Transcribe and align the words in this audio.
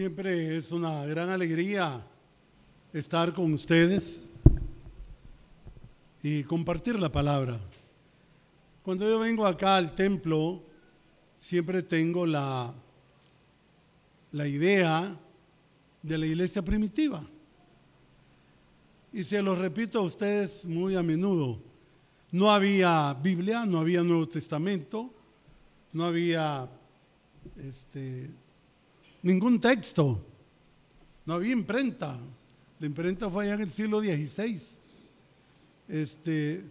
Siempre 0.00 0.56
es 0.56 0.72
una 0.72 1.04
gran 1.04 1.28
alegría 1.28 2.02
estar 2.90 3.34
con 3.34 3.52
ustedes 3.52 4.24
y 6.22 6.42
compartir 6.44 6.98
la 6.98 7.12
palabra. 7.12 7.60
Cuando 8.82 9.06
yo 9.06 9.18
vengo 9.18 9.44
acá 9.44 9.76
al 9.76 9.94
templo, 9.94 10.62
siempre 11.38 11.82
tengo 11.82 12.24
la, 12.24 12.72
la 14.32 14.48
idea 14.48 15.14
de 16.02 16.16
la 16.16 16.24
iglesia 16.24 16.62
primitiva. 16.62 17.22
Y 19.12 19.22
se 19.22 19.42
lo 19.42 19.54
repito 19.54 19.98
a 19.98 20.04
ustedes 20.04 20.64
muy 20.64 20.96
a 20.96 21.02
menudo. 21.02 21.58
No 22.32 22.50
había 22.50 23.12
Biblia, 23.22 23.66
no 23.66 23.80
había 23.80 24.02
Nuevo 24.02 24.26
Testamento, 24.26 25.12
no 25.92 26.06
había 26.06 26.66
este, 27.62 28.30
ningún 29.22 29.60
texto, 29.60 30.24
no 31.26 31.34
había 31.34 31.52
imprenta. 31.52 32.18
La 32.78 32.86
imprenta 32.86 33.28
fue 33.28 33.44
allá 33.44 33.54
en 33.54 33.60
el 33.60 33.70
siglo 33.70 34.00
XVI. 34.00 34.60
Este, 35.88 36.64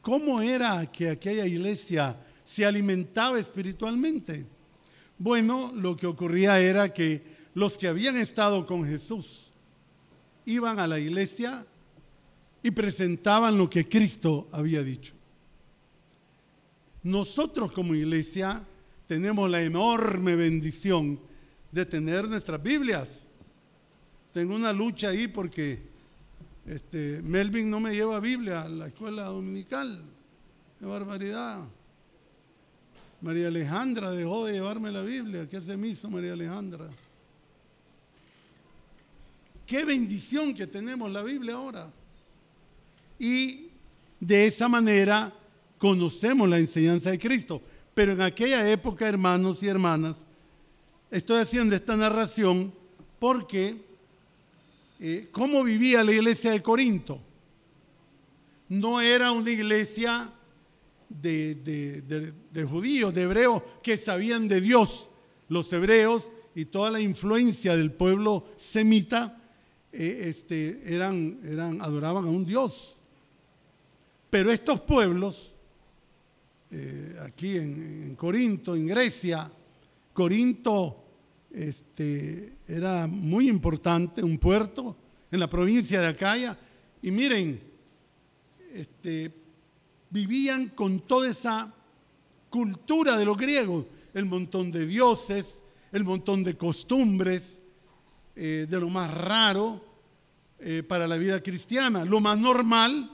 ¿Cómo 0.00 0.40
era 0.40 0.90
que 0.90 1.10
aquella 1.10 1.46
iglesia 1.46 2.16
se 2.44 2.64
alimentaba 2.64 3.38
espiritualmente? 3.38 4.46
Bueno, 5.18 5.72
lo 5.74 5.96
que 5.96 6.06
ocurría 6.06 6.58
era 6.60 6.92
que 6.92 7.22
los 7.54 7.76
que 7.76 7.88
habían 7.88 8.16
estado 8.16 8.64
con 8.64 8.84
Jesús 8.84 9.50
iban 10.46 10.78
a 10.78 10.86
la 10.86 10.98
iglesia 10.98 11.66
y 12.62 12.70
presentaban 12.70 13.58
lo 13.58 13.68
que 13.68 13.88
Cristo 13.88 14.48
había 14.52 14.82
dicho. 14.82 15.14
Nosotros 17.02 17.72
como 17.72 17.94
iglesia 17.94 18.64
tenemos 19.10 19.50
la 19.50 19.60
enorme 19.60 20.36
bendición 20.36 21.18
de 21.72 21.84
tener 21.84 22.28
nuestras 22.28 22.62
Biblias. 22.62 23.24
Tengo 24.32 24.54
una 24.54 24.72
lucha 24.72 25.08
ahí 25.08 25.26
porque 25.26 25.82
este, 26.64 27.20
Melvin 27.20 27.68
no 27.68 27.80
me 27.80 27.92
lleva 27.92 28.20
Biblia 28.20 28.62
a 28.62 28.68
la 28.68 28.86
escuela 28.86 29.24
dominical. 29.24 30.00
Qué 30.78 30.86
barbaridad. 30.86 31.64
María 33.20 33.48
Alejandra 33.48 34.12
dejó 34.12 34.46
de 34.46 34.52
llevarme 34.52 34.92
la 34.92 35.02
Biblia. 35.02 35.48
¿Qué 35.50 35.60
se 35.60 35.76
me 35.76 35.88
hizo 35.88 36.08
María 36.08 36.34
Alejandra? 36.34 36.86
Qué 39.66 39.84
bendición 39.84 40.54
que 40.54 40.68
tenemos 40.68 41.10
la 41.10 41.24
Biblia 41.24 41.56
ahora. 41.56 41.90
Y 43.18 43.70
de 44.20 44.46
esa 44.46 44.68
manera 44.68 45.32
conocemos 45.78 46.48
la 46.48 46.60
enseñanza 46.60 47.10
de 47.10 47.18
Cristo. 47.18 47.60
Pero 48.00 48.12
en 48.12 48.22
aquella 48.22 48.66
época, 48.70 49.06
hermanos 49.06 49.62
y 49.62 49.68
hermanas, 49.68 50.22
estoy 51.10 51.42
haciendo 51.42 51.76
esta 51.76 51.98
narración 51.98 52.72
porque 53.18 53.76
eh, 54.98 55.28
cómo 55.30 55.62
vivía 55.62 56.02
la 56.02 56.12
iglesia 56.12 56.52
de 56.52 56.62
Corinto. 56.62 57.20
No 58.70 59.02
era 59.02 59.32
una 59.32 59.50
iglesia 59.50 60.32
de, 61.10 62.32
judíos, 62.66 63.12
de 63.12 63.22
hebreos 63.24 63.62
que 63.82 63.98
sabían 63.98 64.48
de 64.48 64.62
Dios. 64.62 65.10
Los 65.50 65.70
hebreos 65.70 66.22
y 66.54 66.64
toda 66.64 66.90
la 66.90 67.02
influencia 67.02 67.76
del 67.76 67.92
pueblo 67.92 68.46
semita 68.56 69.42
eh, 69.92 70.22
este, 70.24 70.80
eran, 70.86 71.38
eran, 71.44 71.82
adoraban 71.82 72.24
a 72.24 72.30
un 72.30 72.46
Dios. 72.46 72.96
Pero 74.30 74.50
estos 74.50 74.80
pueblos, 74.80 75.49
eh, 76.70 77.16
aquí 77.20 77.56
en, 77.56 78.14
Corinto, 78.16 78.76
en 78.76 78.86
Grecia, 78.86 79.50
Corinto 80.12 81.04
este, 81.50 82.58
era 82.68 83.06
muy 83.06 83.48
importante, 83.48 84.22
un 84.22 84.38
puerto 84.38 84.96
en 85.30 85.40
la 85.40 85.50
provincia 85.50 86.00
de 86.00 86.08
Acaya. 86.08 86.56
Y 87.02 87.10
miren, 87.10 87.60
este, 88.72 89.32
vivían 90.10 90.68
con 90.68 91.00
toda 91.00 91.28
esa 91.30 91.74
cultura 92.50 93.16
de 93.16 93.24
los 93.24 93.36
griegos, 93.36 93.86
el 94.14 94.26
montón 94.26 94.70
de 94.70 94.86
dioses, 94.86 95.60
el 95.92 96.04
montón 96.04 96.44
de 96.44 96.56
costumbres, 96.56 97.60
eh, 98.36 98.66
de 98.68 98.80
lo 98.80 98.88
más 98.88 99.12
raro 99.12 99.84
eh, 100.58 100.82
para 100.82 101.08
la 101.08 101.16
vida 101.16 101.42
cristiana. 101.42 102.04
Lo 102.04 102.20
más 102.20 102.38
normal, 102.38 103.10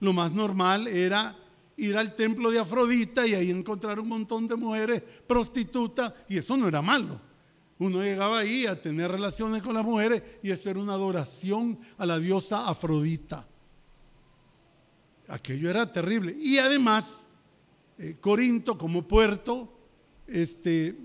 lo 0.00 0.12
más 0.12 0.32
normal 0.32 0.86
era 0.86 1.34
ir 1.76 1.96
al 1.96 2.14
templo 2.14 2.50
de 2.50 2.58
Afrodita 2.58 3.26
y 3.26 3.34
ahí 3.34 3.50
encontrar 3.50 4.00
un 4.00 4.08
montón 4.08 4.48
de 4.48 4.56
mujeres 4.56 5.02
prostitutas 5.26 6.12
y 6.28 6.38
eso 6.38 6.56
no 6.56 6.68
era 6.68 6.80
malo. 6.82 7.20
Uno 7.78 8.02
llegaba 8.02 8.38
ahí 8.38 8.66
a 8.66 8.80
tener 8.80 9.10
relaciones 9.10 9.62
con 9.62 9.74
las 9.74 9.84
mujeres 9.84 10.22
y 10.42 10.50
eso 10.50 10.70
era 10.70 10.80
una 10.80 10.94
adoración 10.94 11.78
a 11.98 12.06
la 12.06 12.18
diosa 12.18 12.68
Afrodita. 12.68 13.46
Aquello 15.28 15.68
era 15.68 15.90
terrible. 15.90 16.34
Y 16.38 16.58
además, 16.58 17.26
eh, 17.98 18.16
Corinto 18.20 18.78
como 18.78 19.06
puerto, 19.06 19.72
este, 20.26 20.96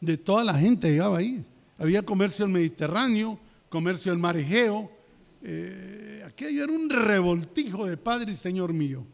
de 0.00 0.16
toda 0.18 0.42
la 0.42 0.54
gente 0.54 0.90
llegaba 0.90 1.18
ahí. 1.18 1.44
Había 1.78 2.02
comercio 2.02 2.44
del 2.44 2.52
Mediterráneo, 2.52 3.38
comercio 3.68 4.10
del 4.10 4.18
mar 4.18 4.36
Egeo. 4.36 4.90
Eh, 5.42 6.22
aquello 6.26 6.64
era 6.64 6.72
un 6.72 6.90
revoltijo 6.90 7.86
de 7.86 7.96
Padre 7.96 8.32
y 8.32 8.36
Señor 8.36 8.72
mío. 8.72 9.04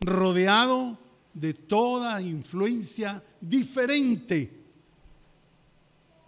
Rodeado 0.00 0.98
de 1.34 1.54
toda 1.54 2.20
influencia 2.20 3.22
diferente 3.40 4.50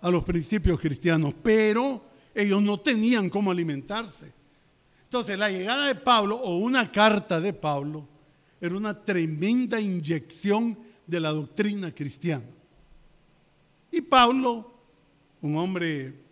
a 0.00 0.10
los 0.10 0.22
principios 0.24 0.78
cristianos, 0.78 1.34
pero 1.42 2.03
ellos 2.34 2.60
no 2.62 2.78
tenían 2.80 3.30
cómo 3.30 3.50
alimentarse. 3.50 4.32
Entonces 5.04 5.38
la 5.38 5.50
llegada 5.50 5.88
de 5.88 5.94
Pablo 5.94 6.36
o 6.36 6.58
una 6.58 6.91
carta 6.91 7.41
de 7.41 7.53
Pablo 7.53 8.06
era 8.60 8.76
una 8.76 9.04
tremenda 9.04 9.80
inyección 9.80 10.78
de 11.06 11.20
la 11.20 11.30
doctrina 11.30 11.94
cristiana. 11.94 12.44
Y 13.91 14.00
Pablo, 14.00 14.72
un 15.41 15.56
hombre 15.56 16.23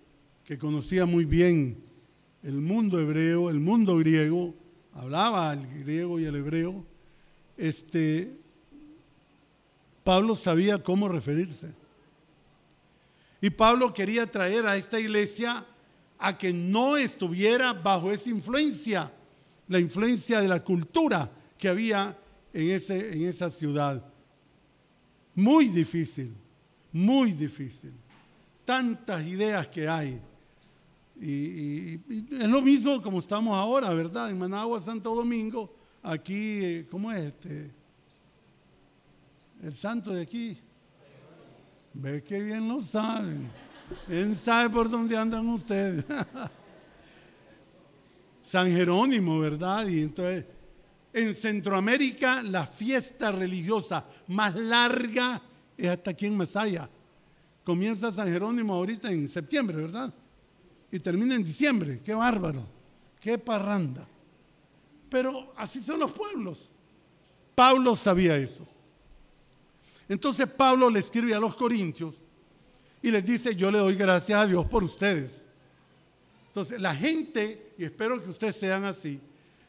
que 0.44 0.58
conocía 0.58 1.06
muy 1.06 1.24
bien 1.24 1.82
el 2.42 2.60
mundo 2.60 2.98
hebreo, 2.98 3.50
el 3.50 3.60
mundo 3.60 3.96
griego, 3.98 4.54
hablaba 4.94 5.52
el 5.52 5.66
griego 5.84 6.18
y 6.18 6.24
el 6.24 6.36
hebreo, 6.36 6.84
este, 7.56 8.36
Pablo 10.02 10.34
sabía 10.34 10.82
cómo 10.82 11.08
referirse. 11.08 11.72
Y 13.40 13.50
Pablo 13.50 13.92
quería 13.92 14.30
traer 14.30 14.66
a 14.66 14.76
esta 14.76 14.98
iglesia 14.98 15.64
a 16.18 16.38
que 16.38 16.52
no 16.52 16.96
estuviera 16.96 17.72
bajo 17.72 18.12
esa 18.12 18.30
influencia, 18.30 19.12
la 19.68 19.80
influencia 19.80 20.40
de 20.40 20.48
la 20.48 20.62
cultura 20.62 21.30
que 21.58 21.68
había 21.68 22.16
en, 22.52 22.70
ese, 22.70 23.12
en 23.12 23.22
esa 23.28 23.50
ciudad. 23.50 24.04
Muy 25.34 25.66
difícil, 25.66 26.34
muy 26.92 27.32
difícil. 27.32 27.92
Tantas 28.64 29.26
ideas 29.26 29.66
que 29.68 29.88
hay. 29.88 30.20
Y, 31.24 32.00
es 32.32 32.48
lo 32.48 32.60
mismo 32.60 33.00
como 33.00 33.20
estamos 33.20 33.54
ahora, 33.54 33.94
¿verdad? 33.94 34.28
En 34.28 34.38
Managua, 34.38 34.80
Santo 34.80 35.14
Domingo, 35.14 35.72
aquí, 36.02 36.64
eh, 36.64 36.88
¿cómo 36.90 37.12
es 37.12 37.26
este? 37.26 37.70
El 39.62 39.76
santo 39.76 40.12
de 40.12 40.22
aquí. 40.22 40.58
Ve 41.94 42.24
que 42.24 42.40
bien 42.40 42.66
lo 42.66 42.80
saben. 42.80 43.48
Él 44.08 44.36
sabe 44.36 44.68
por 44.70 44.90
dónde 44.90 45.16
andan 45.16 45.48
ustedes. 45.48 46.04
San 48.44 48.66
Jerónimo, 48.66 49.38
¿verdad? 49.38 49.86
Y 49.86 50.00
entonces, 50.00 50.44
en 51.12 51.36
Centroamérica, 51.36 52.42
la 52.42 52.66
fiesta 52.66 53.30
religiosa 53.30 54.04
más 54.26 54.56
larga 54.56 55.40
es 55.76 55.88
hasta 55.88 56.10
aquí 56.10 56.26
en 56.26 56.36
Masaya. 56.36 56.90
Comienza 57.62 58.10
San 58.10 58.26
Jerónimo 58.26 58.74
ahorita 58.74 59.12
en 59.12 59.28
septiembre, 59.28 59.76
¿verdad? 59.76 60.12
Y 60.92 61.00
termina 61.00 61.34
en 61.34 61.42
diciembre. 61.42 62.00
Qué 62.04 62.14
bárbaro. 62.14 62.64
Qué 63.18 63.38
parranda. 63.38 64.06
Pero 65.08 65.52
así 65.56 65.82
son 65.82 65.98
los 66.00 66.12
pueblos. 66.12 66.70
Pablo 67.54 67.96
sabía 67.96 68.36
eso. 68.36 68.66
Entonces 70.08 70.46
Pablo 70.46 70.90
le 70.90 71.00
escribe 71.00 71.34
a 71.34 71.40
los 71.40 71.56
corintios 71.56 72.14
y 73.00 73.10
les 73.10 73.24
dice, 73.24 73.56
yo 73.56 73.70
le 73.70 73.78
doy 73.78 73.94
gracias 73.94 74.38
a 74.38 74.46
Dios 74.46 74.66
por 74.66 74.84
ustedes. 74.84 75.42
Entonces 76.48 76.80
la 76.80 76.94
gente, 76.94 77.72
y 77.78 77.84
espero 77.84 78.22
que 78.22 78.28
ustedes 78.28 78.56
sean 78.56 78.84
así, 78.84 79.18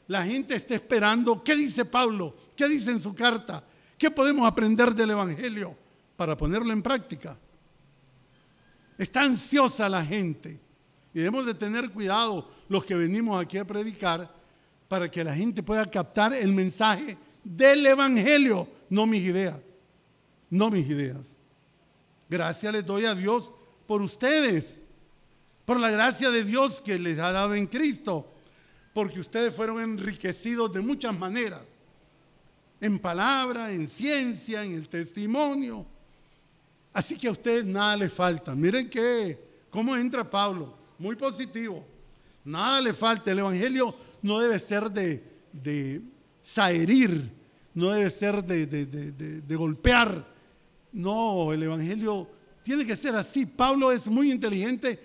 la 0.08 0.26
gente 0.26 0.56
está 0.56 0.76
esperando, 0.76 1.42
¿qué 1.44 1.56
dice 1.56 1.86
Pablo? 1.86 2.36
¿Qué 2.56 2.68
dice 2.68 2.92
en 2.92 3.02
su 3.02 3.16
carta? 3.16 3.64
¿Qué 3.98 4.12
podemos 4.12 4.46
aprender 4.46 4.94
del 4.94 5.12
Evangelio 5.12 5.76
para 6.18 6.36
ponerlo 6.36 6.74
en 6.74 6.84
práctica? 6.84 7.38
Está 8.98 9.24
ansiosa 9.24 9.88
la 9.88 10.04
gente 10.04 10.60
y 11.14 11.20
debemos 11.20 11.46
de 11.46 11.54
tener 11.54 11.90
cuidado 11.92 12.50
los 12.70 12.86
que 12.86 12.96
venimos 12.96 13.42
aquí 13.42 13.58
a 13.58 13.66
predicar 13.66 14.34
para 14.88 15.10
que 15.10 15.24
la 15.24 15.36
gente 15.36 15.64
pueda 15.64 15.86
captar 15.86 16.34
el 16.34 16.52
mensaje 16.54 17.18
del 17.44 17.86
Evangelio, 17.86 18.68
no 18.90 19.06
mis 19.06 19.24
ideas 19.24 19.56
no 20.54 20.70
mis 20.70 20.88
ideas. 20.88 21.18
Gracias 22.30 22.72
les 22.72 22.86
doy 22.86 23.06
a 23.06 23.16
Dios 23.16 23.52
por 23.88 24.04
ustedes, 24.04 24.84
por 25.66 25.80
la 25.80 25.90
gracia 25.90 26.30
de 26.30 26.44
Dios 26.44 26.80
que 26.80 27.00
les 27.00 27.18
ha 27.18 27.32
dado 27.32 27.56
en 27.56 27.66
Cristo, 27.66 28.32
porque 28.94 29.20
ustedes 29.20 29.56
fueron 29.56 29.82
enriquecidos 29.82 30.72
de 30.72 30.82
muchas 30.82 31.18
maneras, 31.18 31.62
en 32.80 33.00
palabra, 33.00 33.72
en 33.72 33.88
ciencia, 33.88 34.64
en 34.64 34.74
el 34.74 34.88
testimonio. 34.88 35.88
Así 36.94 37.18
que 37.18 37.30
a 37.30 37.32
ustedes 37.32 37.66
nada 37.66 37.98
les 37.98 38.14
falta. 38.14 38.54
Miren 38.54 38.92
que, 38.92 39.66
cómo 39.72 39.96
entra 39.96 40.30
Pablo, 40.30 40.78
muy 40.98 41.16
positivo. 41.16 41.86
Nada 42.46 42.82
le 42.82 42.94
falta. 42.94 43.32
El 43.32 43.40
Evangelio 43.40 43.96
no 44.22 44.40
debe 44.40 44.60
ser 44.60 44.92
de, 44.92 45.24
de 45.52 46.02
saherir, 46.42 47.32
no 47.74 47.92
debe 47.92 48.10
ser 48.10 48.44
de, 48.44 48.66
de 48.66 49.56
golpear. 49.56 50.26
No, 50.92 51.52
el 51.54 51.64
Evangelio 51.64 52.28
tiene 52.64 52.86
que 52.86 52.96
ser 52.96 53.16
así. 53.16 53.46
Pablo 53.46 53.92
es 53.92 54.08
muy 54.08 54.32
inteligente 54.32 55.00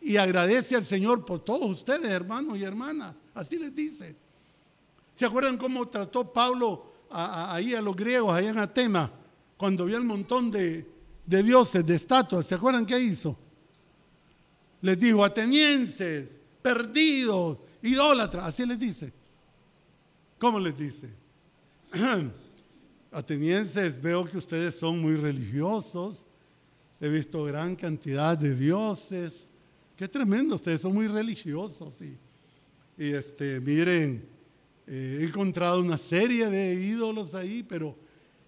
y 0.00 0.16
agradece 0.16 0.76
al 0.76 0.84
Señor 0.84 1.24
por 1.24 1.40
todos 1.40 1.70
ustedes, 1.70 2.10
hermanos 2.10 2.58
y 2.58 2.64
hermanas. 2.64 3.14
Así 3.34 3.58
les 3.58 3.74
dice. 3.74 4.16
¿Se 5.14 5.24
acuerdan 5.24 5.56
cómo 5.56 5.88
trató 5.88 6.32
Pablo 6.32 6.92
ahí 7.10 7.74
a 7.74 7.80
los 7.80 7.94
griegos, 7.96 8.34
allá 8.34 8.50
en 8.50 8.58
Atenas, 8.58 9.10
cuando 9.56 9.84
vio 9.84 9.96
el 9.96 10.04
montón 10.04 10.50
de, 10.50 10.86
de 11.24 11.42
dioses, 11.42 11.86
de 11.86 11.94
estatuas? 11.94 12.46
¿Se 12.46 12.54
acuerdan 12.54 12.84
qué 12.84 12.98
hizo? 12.98 13.36
Les 14.84 14.98
dijo, 14.98 15.24
atenienses, 15.24 16.28
perdidos, 16.60 17.56
idólatras, 17.80 18.44
así 18.44 18.66
les 18.66 18.78
dice. 18.78 19.14
¿Cómo 20.38 20.60
les 20.60 20.76
dice? 20.76 21.08
Atenienses, 23.10 24.02
veo 24.02 24.26
que 24.26 24.36
ustedes 24.36 24.74
son 24.74 25.00
muy 25.00 25.16
religiosos, 25.16 26.26
he 27.00 27.08
visto 27.08 27.44
gran 27.44 27.74
cantidad 27.76 28.36
de 28.36 28.54
dioses, 28.54 29.48
qué 29.96 30.06
tremendo, 30.06 30.56
ustedes 30.56 30.82
son 30.82 30.92
muy 30.92 31.08
religiosos. 31.08 31.94
Y, 32.98 33.10
este, 33.10 33.60
miren, 33.60 34.22
eh, 34.86 35.20
he 35.22 35.24
encontrado 35.24 35.80
una 35.80 35.96
serie 35.96 36.50
de 36.50 36.74
ídolos 36.74 37.34
ahí, 37.34 37.62
pero 37.62 37.96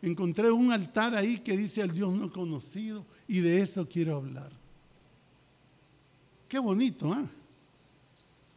encontré 0.03 0.50
un 0.50 0.71
altar 0.71 1.15
ahí 1.15 1.39
que 1.39 1.56
dice 1.56 1.81
al 1.81 1.93
Dios 1.93 2.12
no 2.12 2.31
conocido 2.31 3.06
y 3.27 3.41
de 3.41 3.62
eso 3.62 3.89
quiero 3.89 4.17
hablar. 4.17 4.66
Qué 6.48 6.58
bonito, 6.58 7.12
¿ah? 7.12 7.26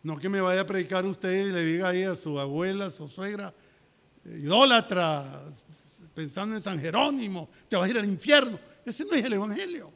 No 0.03 0.17
que 0.17 0.29
me 0.29 0.39
vaya 0.39 0.61
a 0.61 0.65
predicar 0.65 1.05
usted 1.05 1.47
y 1.47 1.51
le 1.51 1.63
diga 1.63 1.89
ahí 1.89 2.03
a 2.03 2.15
su 2.15 2.39
abuela, 2.39 2.85
a 2.85 2.91
su 2.91 3.07
suegra, 3.07 3.53
eh, 4.25 4.41
idólatra, 4.43 5.43
pensando 6.13 6.55
en 6.55 6.61
San 6.61 6.79
Jerónimo, 6.79 7.49
te 7.67 7.75
vas 7.75 7.87
a 7.87 7.89
ir 7.89 7.99
al 7.99 8.05
infierno. 8.05 8.57
Ese 8.85 9.03
no 9.03 9.13
es 9.13 9.25
el 9.25 9.33
Evangelio. 9.33 9.91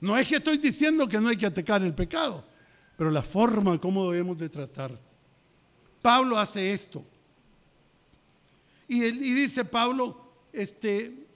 No 0.00 0.16
es 0.16 0.28
que 0.28 0.36
estoy 0.36 0.58
diciendo 0.58 1.08
que 1.08 1.20
no 1.20 1.28
hay 1.28 1.36
que 1.36 1.46
atacar 1.46 1.82
el 1.82 1.94
pecado, 1.94 2.44
pero 2.96 3.10
la 3.10 3.22
forma 3.22 3.78
como 3.78 4.10
debemos 4.10 4.38
de 4.38 4.48
tratar. 4.48 4.96
Pablo 6.02 6.38
hace 6.38 6.72
esto. 6.72 7.04
Y, 8.86 9.04
y 9.04 9.34
dice 9.34 9.64
Pablo, 9.64 10.28
este, 10.52 11.26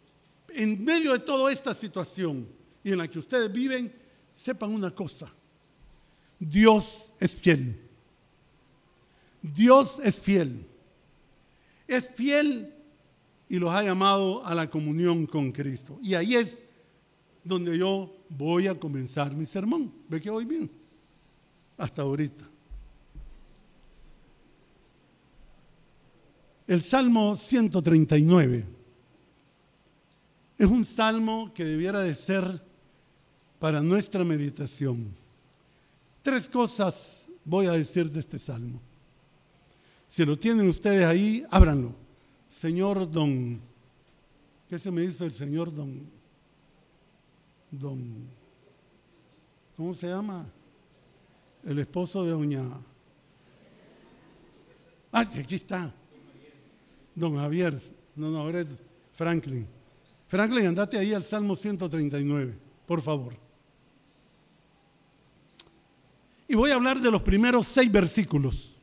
en 0.51 0.85
medio 0.85 1.13
de 1.13 1.19
toda 1.21 1.51
esta 1.51 1.75
situación 1.75 2.47
y 2.85 2.93
en 2.93 2.99
la 2.99 3.09
que 3.09 3.19
ustedes 3.19 3.51
viven, 3.51 4.02
sepan 4.35 4.71
una 4.71 4.95
cosa 4.95 5.33
Dios 6.45 7.13
es 7.21 7.37
fiel. 7.37 7.79
Dios 9.41 10.01
es 10.03 10.19
fiel. 10.19 10.67
Es 11.87 12.09
fiel 12.09 12.75
y 13.49 13.59
los 13.61 13.73
ha 13.73 13.85
llamado 13.85 14.45
a 14.45 14.53
la 14.55 14.69
comunión 14.69 15.27
con 15.27 15.53
Cristo. 15.53 15.99
Y 16.03 16.15
ahí 16.15 16.35
es 16.35 16.59
donde 17.45 17.79
yo 17.79 18.13
voy 18.29 18.67
a 18.67 18.75
comenzar 18.75 19.33
mi 19.37 19.47
sermón. 19.47 19.93
¿Ve 20.09 20.21
que 20.21 20.31
voy 20.31 20.45
bien? 20.45 20.69
Hasta 21.79 22.03
ahorita. 22.03 22.45
El 26.67 26.83
Salmo 26.83 27.37
139 27.37 28.67
es 30.59 30.67
un 30.67 30.85
salmo 30.85 31.53
que 31.55 31.65
debiera 31.65 32.01
de 32.01 32.15
ser 32.17 32.72
para 33.63 33.81
nuestra 33.81 34.25
meditación. 34.25 35.15
Tres 36.21 36.49
cosas 36.49 37.27
voy 37.45 37.67
a 37.67 37.71
decir 37.71 38.11
de 38.11 38.19
este 38.19 38.37
salmo. 38.37 38.81
Si 40.09 40.25
lo 40.25 40.37
tienen 40.37 40.69
ustedes 40.69 41.07
ahí, 41.07 41.47
ábranlo. 41.49 41.95
Señor 42.49 43.09
Don, 43.09 43.61
¿qué 44.69 44.81
se 44.81 44.91
me 44.91 45.05
hizo 45.05 45.25
el 45.25 45.33
Señor 45.33 45.73
Don? 45.73 46.03
Don, 47.71 48.27
¿cómo 49.77 49.95
se 49.95 50.09
llama? 50.09 50.45
El 51.65 51.79
esposo 51.79 52.25
de 52.25 52.33
Doña. 52.33 52.65
Ah, 55.13 55.21
aquí 55.21 55.55
está. 55.55 55.95
Don 57.15 57.37
Javier. 57.37 57.81
No, 58.17 58.29
no, 58.29 58.41
ahora 58.41 58.63
es 58.63 58.71
Franklin. 59.13 59.69
Franklin, 60.27 60.67
andate 60.67 60.99
ahí 60.99 61.15
al 61.15 61.23
Salmo 61.23 61.55
139, 61.55 62.55
por 62.89 63.01
favor. 63.01 63.42
Y 66.53 66.55
voy 66.55 66.71
a 66.71 66.75
hablar 66.75 67.01
de 67.01 67.11
los 67.11 67.23
primeros 67.23 67.67
seis 67.67 67.91
versículos. 67.91 68.77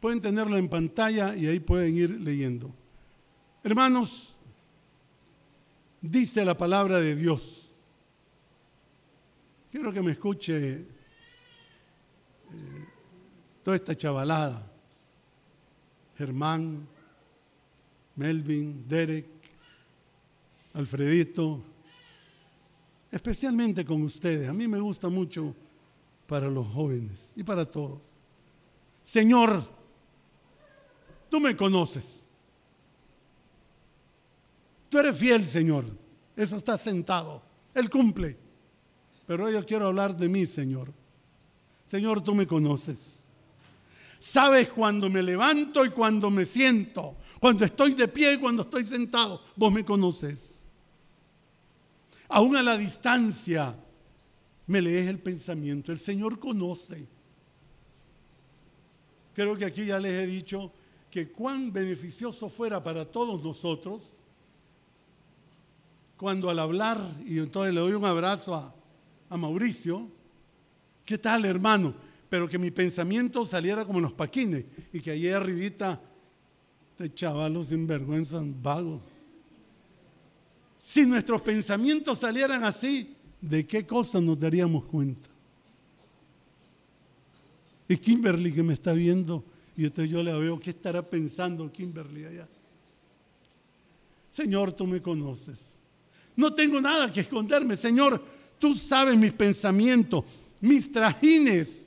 Pueden 0.00 0.20
tenerlo 0.20 0.56
en 0.56 0.68
pantalla 0.68 1.36
y 1.36 1.46
ahí 1.46 1.60
pueden 1.60 1.96
ir 1.96 2.10
leyendo. 2.20 2.74
Hermanos, 3.62 4.34
dice 6.00 6.44
la 6.44 6.56
palabra 6.56 6.98
de 6.98 7.14
Dios. 7.14 7.70
Quiero 9.70 9.92
que 9.92 10.02
me 10.02 10.10
escuche 10.10 10.72
eh, 10.72 10.84
toda 13.62 13.76
esta 13.76 13.96
chavalada. 13.96 14.68
Germán, 16.18 16.88
Melvin, 18.16 18.84
Derek, 18.88 19.26
Alfredito, 20.74 21.62
especialmente 23.12 23.84
con 23.84 24.02
ustedes. 24.02 24.48
A 24.48 24.52
mí 24.52 24.66
me 24.66 24.80
gusta 24.80 25.08
mucho 25.08 25.54
para 26.26 26.48
los 26.48 26.66
jóvenes 26.66 27.32
y 27.36 27.42
para 27.42 27.64
todos. 27.64 28.00
Señor, 29.02 29.62
tú 31.30 31.40
me 31.40 31.56
conoces. 31.56 32.26
Tú 34.88 34.98
eres 34.98 35.16
fiel, 35.16 35.44
Señor. 35.44 35.84
Eso 36.34 36.56
está 36.56 36.76
sentado. 36.76 37.42
Él 37.74 37.88
cumple. 37.88 38.36
Pero 39.26 39.50
yo 39.50 39.64
quiero 39.64 39.86
hablar 39.86 40.16
de 40.16 40.28
mí, 40.28 40.46
Señor. 40.46 40.92
Señor, 41.90 42.22
tú 42.22 42.34
me 42.34 42.46
conoces. 42.46 42.98
Sabes 44.18 44.68
cuando 44.70 45.08
me 45.08 45.22
levanto 45.22 45.84
y 45.84 45.90
cuando 45.90 46.30
me 46.30 46.44
siento. 46.44 47.16
Cuando 47.40 47.64
estoy 47.64 47.94
de 47.94 48.08
pie 48.08 48.34
y 48.34 48.38
cuando 48.38 48.62
estoy 48.62 48.84
sentado. 48.84 49.40
Vos 49.54 49.72
me 49.72 49.84
conoces. 49.84 50.38
Aún 52.28 52.56
a 52.56 52.62
la 52.62 52.76
distancia 52.76 53.76
me 54.66 54.80
lees 54.80 55.06
el 55.06 55.18
pensamiento. 55.18 55.92
El 55.92 55.98
Señor 55.98 56.38
conoce. 56.38 57.06
Creo 59.34 59.56
que 59.56 59.64
aquí 59.64 59.86
ya 59.86 59.98
les 59.98 60.12
he 60.12 60.26
dicho 60.26 60.72
que 61.10 61.28
cuán 61.28 61.72
beneficioso 61.72 62.48
fuera 62.48 62.82
para 62.82 63.04
todos 63.04 63.42
nosotros 63.42 64.12
cuando 66.16 66.48
al 66.48 66.58
hablar, 66.58 66.98
y 67.26 67.38
entonces 67.38 67.74
le 67.74 67.80
doy 67.80 67.92
un 67.92 68.04
abrazo 68.04 68.54
a, 68.54 68.72
Mauricio, 69.36 70.08
¿qué 71.04 71.18
tal 71.18 71.44
hermano? 71.44 71.94
Pero 72.28 72.48
que 72.48 72.58
mi 72.58 72.70
pensamiento 72.70 73.44
saliera 73.44 73.84
como 73.84 74.00
los 74.00 74.12
paquines 74.12 74.64
y 74.92 75.00
que 75.00 75.10
allí 75.10 75.28
arribita, 75.28 76.00
este 76.92 77.12
chavalos 77.12 77.68
sinvergüenza, 77.68 78.40
vagos. 78.42 79.02
Si 80.82 81.04
nuestros 81.04 81.42
pensamientos 81.42 82.18
salieran 82.18 82.64
así, 82.64 83.15
¿de 83.48 83.66
qué 83.66 83.86
cosas 83.86 84.22
nos 84.22 84.38
daríamos 84.38 84.84
cuenta? 84.84 85.28
Y 87.88 87.96
Kimberly 87.96 88.52
que 88.52 88.62
me 88.62 88.74
está 88.74 88.92
viendo, 88.92 89.44
y 89.76 89.84
entonces 89.84 90.10
yo 90.10 90.22
le 90.22 90.32
veo, 90.32 90.58
¿qué 90.58 90.70
estará 90.70 91.02
pensando 91.02 91.70
Kimberly 91.70 92.24
allá? 92.24 92.48
Señor, 94.32 94.72
tú 94.72 94.86
me 94.86 95.00
conoces. 95.00 95.76
No 96.34 96.52
tengo 96.52 96.80
nada 96.80 97.12
que 97.12 97.20
esconderme, 97.20 97.76
Señor. 97.76 98.22
Tú 98.58 98.74
sabes 98.74 99.16
mis 99.16 99.32
pensamientos, 99.32 100.24
mis 100.60 100.90
trajines, 100.90 101.86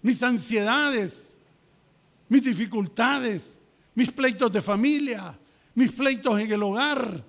mis 0.00 0.22
ansiedades, 0.22 1.30
mis 2.28 2.44
dificultades, 2.44 3.54
mis 3.94 4.12
pleitos 4.12 4.50
de 4.52 4.62
familia, 4.62 5.36
mis 5.74 5.92
pleitos 5.92 6.40
en 6.40 6.52
el 6.52 6.62
hogar. 6.62 7.24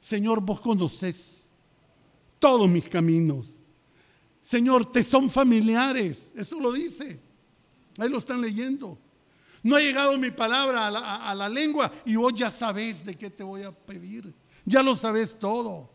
Señor, 0.00 0.40
vos 0.40 0.60
conoces 0.60 1.37
todos 2.38 2.68
mis 2.68 2.88
caminos. 2.88 3.46
Señor, 4.42 4.90
te 4.90 5.04
son 5.04 5.28
familiares. 5.28 6.30
Eso 6.34 6.58
lo 6.58 6.72
dice. 6.72 7.20
Ahí 7.98 8.08
lo 8.08 8.18
están 8.18 8.40
leyendo. 8.40 8.98
No 9.62 9.76
ha 9.76 9.80
llegado 9.80 10.16
mi 10.18 10.30
palabra 10.30 10.86
a 10.86 11.34
la, 11.34 11.48
lengua 11.48 11.92
y 12.06 12.16
vos 12.16 12.32
ya 12.34 12.50
sabés 12.50 13.04
de 13.04 13.14
qué 13.14 13.28
te 13.28 13.42
voy 13.42 13.62
a 13.62 13.72
pedir. 13.72 14.32
Ya 14.64 14.82
lo 14.82 14.94
sabes 14.94 15.38
todo. 15.38 15.90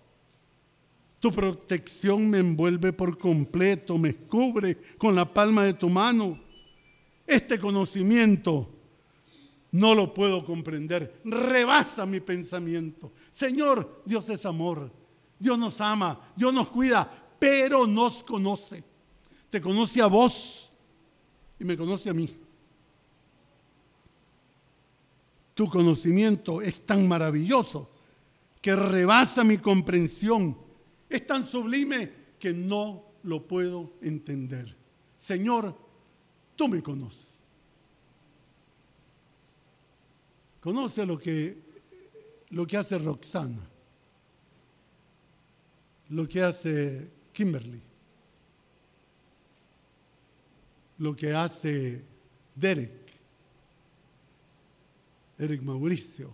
Tu 1.20 1.32
protección 1.32 2.30
me 2.30 2.40
envuelve 2.40 2.92
por 2.92 3.18
completo, 3.18 3.98
me 3.98 4.14
cubre 4.14 4.78
con 4.98 5.16
la 5.16 5.32
palma 5.34 5.64
de 5.64 5.74
tu 5.74 5.90
mano. 5.90 6.40
Este 7.26 7.58
conocimiento 7.58 8.70
no 9.72 9.96
lo 9.96 10.14
puedo 10.14 10.46
comprender. 10.46 11.22
Rebasa 11.24 12.06
mi 12.06 12.20
pensamiento. 12.20 13.14
Señor, 13.32 14.04
Dios 14.06 14.30
es 14.30 14.46
amor. 14.46 14.92
Dios 15.44 15.60
nos 15.60 15.82
ama, 15.82 16.32
Dios 16.38 16.54
nos 16.54 16.70
cuida, 16.70 17.06
pero 17.38 17.86
nos 17.86 18.24
conoce. 18.24 18.82
Te 19.50 19.60
conoce 19.60 20.02
a 20.02 20.08
vos 20.08 20.70
y 21.60 21.66
me 21.66 21.76
conoce 21.76 22.10
a 22.10 22.14
mí. 22.14 22.34
Tu 25.54 25.68
conocimiento 25.68 26.62
es 26.62 26.86
tan 26.86 27.06
maravilloso 27.06 27.90
que 28.62 28.74
rebasa 28.74 29.44
mi 29.44 29.58
comprensión. 29.58 30.58
Es 31.10 31.28
tan 31.28 31.46
sublime 31.46 32.10
que 32.40 32.54
no 32.54 33.04
lo 33.24 33.46
puedo 33.46 33.96
entender. 34.02 34.74
Señor, 35.20 35.78
tú 36.56 36.70
me 36.70 36.82
conoces. 36.82 37.28
Conoce 40.62 41.06
lo 41.06 41.20
que, 41.20 41.58
lo 42.52 42.66
que 42.66 42.78
hace 42.78 42.98
Roxana, 42.98 43.70
lo 46.13 46.29
que 46.29 46.43
hace 46.43 47.08
Kimberly, 47.34 47.82
lo 51.00 51.15
que 51.15 51.34
hace 51.34 52.03
Derek, 52.55 52.91
Eric 55.39 55.63
Mauricio, 55.63 56.32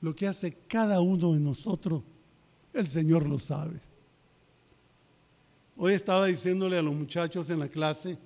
lo 0.00 0.12
que 0.12 0.26
hace 0.26 0.52
cada 0.66 1.00
uno 1.00 1.34
de 1.34 1.38
nosotros, 1.38 2.02
el 2.74 2.88
Señor 2.88 3.28
lo 3.28 3.38
sabe. 3.38 3.78
Hoy 5.76 5.92
estaba 5.92 6.26
diciéndole 6.26 6.78
a 6.78 6.82
los 6.82 6.94
muchachos 6.94 7.48
en 7.50 7.60
la 7.60 7.68
clase 7.68 8.18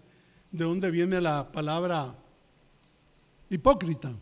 de 0.50 0.64
dónde 0.64 0.90
viene 0.90 1.20
la 1.20 1.52
palabra 1.52 2.16
hipócrita. 3.50 4.14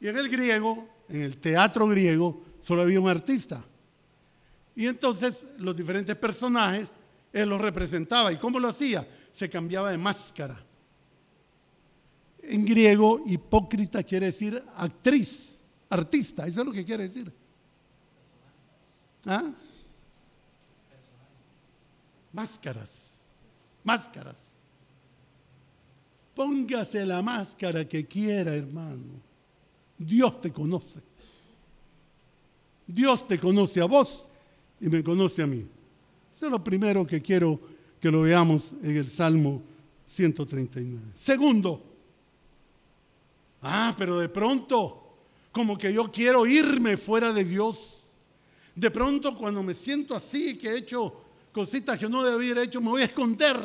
Y 0.00 0.08
en 0.08 0.16
el 0.16 0.30
griego, 0.30 0.88
en 1.10 1.20
el 1.20 1.36
teatro 1.36 1.86
griego, 1.86 2.51
solo 2.62 2.82
había 2.82 3.00
un 3.00 3.08
artista. 3.08 3.62
Y 4.74 4.86
entonces 4.86 5.44
los 5.58 5.76
diferentes 5.76 6.16
personajes, 6.16 6.90
él 7.32 7.48
los 7.48 7.60
representaba. 7.60 8.32
¿Y 8.32 8.36
cómo 8.36 8.58
lo 8.58 8.68
hacía? 8.68 9.06
Se 9.32 9.50
cambiaba 9.50 9.90
de 9.90 9.98
máscara. 9.98 10.62
En 12.42 12.64
griego, 12.64 13.22
hipócrita 13.26 14.02
quiere 14.02 14.26
decir 14.26 14.62
actriz, 14.76 15.58
artista, 15.88 16.46
eso 16.46 16.60
es 16.60 16.66
lo 16.66 16.72
que 16.72 16.84
quiere 16.84 17.04
decir. 17.04 17.32
¿Ah? 19.26 19.52
Máscaras, 22.32 23.12
máscaras. 23.84 24.36
Póngase 26.34 27.04
la 27.04 27.22
máscara 27.22 27.86
que 27.86 28.06
quiera, 28.06 28.54
hermano. 28.54 29.20
Dios 29.98 30.40
te 30.40 30.50
conoce. 30.50 31.00
Dios 32.86 33.26
te 33.26 33.38
conoce 33.38 33.80
a 33.80 33.84
vos 33.84 34.28
y 34.80 34.88
me 34.88 35.02
conoce 35.02 35.42
a 35.42 35.46
mí. 35.46 35.64
Eso 36.34 36.46
es 36.46 36.52
lo 36.52 36.62
primero 36.62 37.06
que 37.06 37.22
quiero 37.22 37.60
que 38.00 38.10
lo 38.10 38.22
veamos 38.22 38.72
en 38.82 38.96
el 38.96 39.08
Salmo 39.08 39.62
139. 40.06 41.00
Segundo, 41.16 41.82
ah, 43.62 43.94
pero 43.96 44.18
de 44.18 44.28
pronto, 44.28 45.16
como 45.52 45.78
que 45.78 45.92
yo 45.92 46.10
quiero 46.10 46.46
irme 46.46 46.96
fuera 46.96 47.32
de 47.32 47.44
Dios. 47.44 48.08
De 48.74 48.90
pronto 48.90 49.36
cuando 49.36 49.62
me 49.62 49.74
siento 49.74 50.16
así, 50.16 50.58
que 50.58 50.70
he 50.70 50.78
hecho 50.78 51.14
cositas 51.52 51.98
que 51.98 52.08
no 52.08 52.24
debía 52.24 52.52
haber 52.52 52.64
hecho, 52.66 52.80
me 52.80 52.90
voy 52.90 53.02
a 53.02 53.06
esconder. 53.06 53.56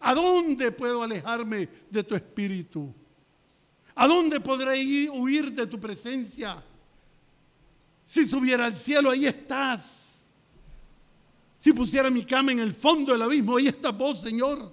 ¿A 0.00 0.14
dónde 0.14 0.72
puedo 0.72 1.02
alejarme 1.02 1.68
de 1.90 2.04
tu 2.04 2.14
espíritu? 2.14 2.92
¿A 3.94 4.06
dónde 4.06 4.40
podré 4.40 5.08
huir 5.10 5.52
de 5.52 5.66
tu 5.66 5.78
presencia? 5.78 6.62
Si 8.06 8.26
subiera 8.26 8.66
al 8.66 8.76
cielo, 8.76 9.10
ahí 9.10 9.26
estás. 9.26 9.94
Si 11.58 11.72
pusiera 11.72 12.10
mi 12.10 12.24
cama 12.24 12.52
en 12.52 12.60
el 12.60 12.74
fondo 12.74 13.12
del 13.12 13.22
abismo, 13.22 13.56
ahí 13.56 13.68
estás 13.68 13.96
vos, 13.96 14.20
Señor. 14.20 14.70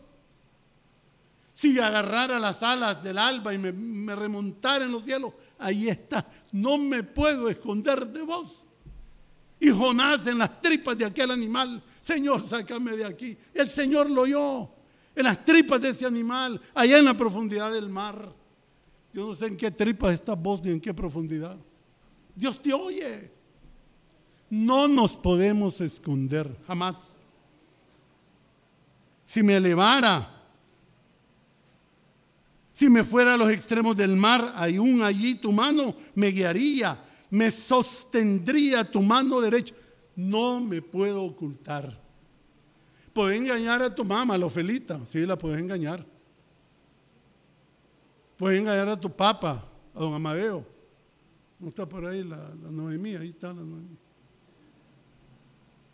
Si 1.53 1.79
agarrara 1.79 2.39
las 2.39 2.63
alas 2.63 3.03
del 3.03 3.17
alba 3.17 3.53
y 3.53 3.57
me, 3.57 4.15
remontara 4.15 4.85
en 4.85 4.91
los 4.91 5.05
cielos, 5.05 5.31
ahí 5.59 5.88
está. 5.88 6.27
No 6.51 6.77
me 6.77 7.03
puedo 7.03 7.50
esconder 7.50 8.07
de 8.07 8.23
vos. 8.23 8.63
Y 9.59 9.69
Jonás 9.69 10.27
en 10.27 10.39
las 10.39 10.59
tripas 10.59 10.97
de 10.97 11.05
aquel 11.05 11.31
animal, 11.31 11.81
Señor, 12.01 12.45
sácame 12.45 12.97
de 12.97 13.05
aquí. 13.05 13.38
El 13.53 13.69
Señor 13.69 14.09
lo 14.09 14.23
oyó 14.23 14.69
en 15.15 15.23
las 15.23 15.45
tripas 15.45 15.81
de 15.81 15.89
ese 15.89 16.05
animal, 16.05 16.59
allá 16.73 16.97
en 16.97 17.05
la 17.05 17.13
profundidad 17.13 17.71
del 17.71 17.89
mar. 17.89 18.33
Yo 19.13 19.27
no 19.27 19.35
sé 19.35 19.47
en 19.47 19.57
qué 19.57 19.71
tripas 19.71 20.13
está 20.13 20.33
vos 20.33 20.63
ni 20.63 20.71
en 20.71 20.81
qué 20.81 20.93
profundidad. 20.93 21.57
Dios 22.35 22.61
te 22.61 22.73
oye. 22.73 23.31
No 24.50 24.88
nos 24.88 25.15
podemos 25.15 25.79
esconder, 25.79 26.53
jamás. 26.67 26.97
Si 29.25 29.41
me 29.41 29.55
elevara, 29.55 30.27
si 32.73 32.89
me 32.89 33.03
fuera 33.03 33.35
a 33.35 33.38
los 33.38 33.50
extremos 33.51 33.95
del 33.95 34.17
mar, 34.17 34.53
aún 34.55 35.03
allí 35.03 35.35
tu 35.35 35.51
mano 35.51 35.95
me 36.15 36.27
guiaría, 36.27 37.00
me 37.29 37.50
sostendría 37.51 38.83
tu 38.83 39.01
mano 39.01 39.39
derecha. 39.39 39.73
No 40.15 40.59
me 40.59 40.81
puedo 40.81 41.23
ocultar. 41.23 41.97
Puedes 43.13 43.39
engañar 43.39 43.81
a 43.81 43.93
tu 43.93 44.03
mamá, 44.03 44.38
la 44.38 44.47
Ofelita, 44.47 45.00
sí, 45.05 45.25
la 45.25 45.38
puedes 45.38 45.59
engañar. 45.59 46.05
Puedes 48.35 48.59
engañar 48.59 48.89
a 48.89 49.00
tu 49.00 49.09
papá, 49.09 49.63
a 49.93 50.00
don 50.00 50.13
Amadeo. 50.13 50.65
No 51.62 51.70
está 51.70 51.88
por 51.88 52.06
ahí 52.06 52.24
la, 52.24 52.38
la 52.38 52.70
Noemí, 52.70 53.15
ahí 53.15 53.30
está 53.30 53.48
la 53.48 53.62
Noemí. 53.62 53.96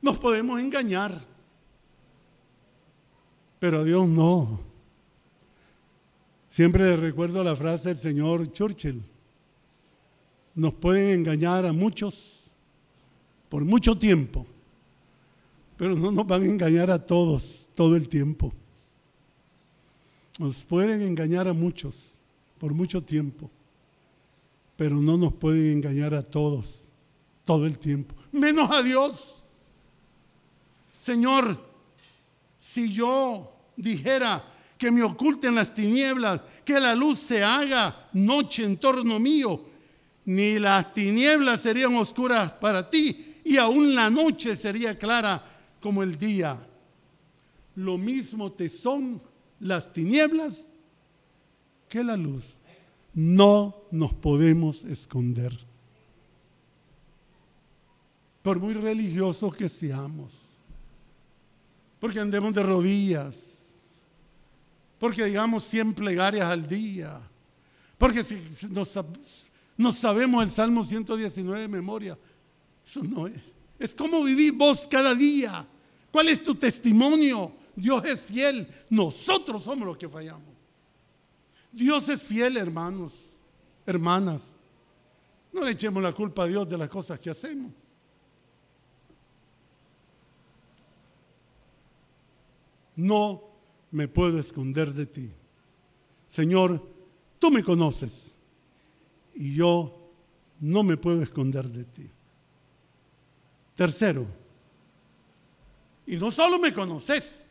Nos 0.01 0.17
podemos 0.17 0.59
engañar, 0.59 1.21
pero 3.59 3.79
a 3.79 3.83
Dios 3.83 4.07
no. 4.07 4.59
Siempre 6.49 6.95
recuerdo 6.95 7.43
la 7.43 7.55
frase 7.55 7.89
del 7.89 7.97
señor 7.99 8.51
Churchill. 8.51 9.03
Nos 10.55 10.73
pueden 10.73 11.19
engañar 11.19 11.65
a 11.65 11.73
muchos 11.73 12.49
por 13.49 13.63
mucho 13.63 13.95
tiempo 13.95 14.47
pero 15.77 15.95
no 15.95 16.11
nos 16.11 16.25
van 16.25 16.41
a 16.41 16.45
engañar 16.45 16.89
a 16.89 17.05
todos 17.05 17.67
todo 17.75 17.95
el 17.95 18.07
tiempo. 18.07 18.51
Nos 20.39 20.57
pueden 20.57 21.01
engañar 21.03 21.47
a 21.47 21.53
muchos 21.53 22.13
por 22.57 22.73
mucho 22.73 23.01
tiempo, 23.03 23.49
pero 24.77 24.95
no 24.95 25.17
nos 25.17 25.33
pueden 25.33 25.73
engañar 25.73 26.13
a 26.13 26.23
todos 26.23 26.87
todo 27.43 27.65
el 27.65 27.77
tiempo, 27.77 28.13
menos 28.31 28.69
a 28.69 28.83
Dios. 28.83 29.41
Señor, 31.01 31.57
si 32.59 32.93
yo 32.93 33.53
dijera 33.75 34.43
que 34.77 34.91
me 34.91 35.01
oculten 35.01 35.55
las 35.55 35.73
tinieblas, 35.73 36.41
que 36.63 36.79
la 36.79 36.93
luz 36.93 37.19
se 37.19 37.43
haga 37.43 38.09
noche 38.13 38.65
en 38.65 38.77
torno 38.77 39.17
mío, 39.17 39.65
ni 40.25 40.59
las 40.59 40.93
tinieblas 40.93 41.61
serían 41.61 41.95
oscuras 41.95 42.51
para 42.51 42.89
ti, 42.89 43.37
y 43.45 43.55
aún 43.55 43.95
la 43.95 44.09
noche 44.09 44.57
sería 44.57 44.99
clara 44.99 45.41
como 45.79 46.03
el 46.03 46.17
día. 46.17 46.57
Lo 47.75 47.97
mismo 47.97 48.51
te 48.51 48.67
son 48.67 49.21
las 49.61 49.93
tinieblas 49.93 50.65
que 51.87 52.03
la 52.03 52.17
luz. 52.17 52.56
No 53.19 53.75
nos 53.89 54.13
podemos 54.13 54.83
esconder. 54.83 55.51
Por 58.43 58.59
muy 58.59 58.75
religiosos 58.75 59.55
que 59.55 59.67
seamos. 59.69 60.33
Porque 61.99 62.19
andemos 62.19 62.53
de 62.53 62.61
rodillas. 62.61 63.71
Porque 64.99 65.25
digamos 65.25 65.63
100 65.63 65.95
plegarias 65.95 66.45
al 66.45 66.67
día. 66.67 67.19
Porque 67.97 68.23
si 68.23 68.39
no 69.77 69.91
sabemos 69.93 70.43
el 70.43 70.51
Salmo 70.51 70.85
119 70.85 71.61
de 71.61 71.67
memoria. 71.67 72.15
Eso 72.85 73.01
no 73.03 73.25
es. 73.25 73.41
Es 73.79 73.95
como 73.95 74.23
vivís 74.23 74.55
vos 74.55 74.87
cada 74.87 75.15
día. 75.15 75.65
¿Cuál 76.11 76.29
es 76.29 76.43
tu 76.43 76.53
testimonio? 76.53 77.51
Dios 77.75 78.05
es 78.05 78.21
fiel. 78.21 78.67
Nosotros 78.91 79.63
somos 79.63 79.87
los 79.87 79.97
que 79.97 80.07
fallamos. 80.07 80.56
Dios 81.77 82.09
es 82.09 82.23
fiel, 82.23 82.57
hermanos, 82.57 83.13
hermanas. 83.85 84.41
No 85.53 85.63
le 85.63 85.71
echemos 85.71 86.01
la 86.01 86.11
culpa 86.11 86.43
a 86.43 86.47
Dios 86.47 86.67
de 86.67 86.75
las 86.75 86.89
cosas 86.89 87.19
que 87.19 87.29
hacemos. 87.29 87.71
No 92.95 93.43
me 93.91 94.07
puedo 94.07 94.39
esconder 94.39 94.91
de 94.91 95.05
ti. 95.05 95.29
Señor, 96.27 96.83
tú 97.37 97.51
me 97.51 97.63
conoces 97.63 98.31
y 99.35 99.53
yo 99.53 100.09
no 100.59 100.81
me 100.81 100.97
puedo 100.97 101.21
esconder 101.21 101.69
de 101.69 101.83
ti. 101.83 102.09
Tercero, 103.75 104.25
y 106.07 106.15
no 106.17 106.31
solo 106.31 106.57
me 106.57 106.73
conoces, 106.73 107.43